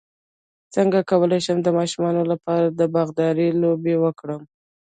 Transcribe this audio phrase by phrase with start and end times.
[0.75, 4.41] څنګه کولی شم د ماشومانو لپاره د باغدارۍ لوبې وکړم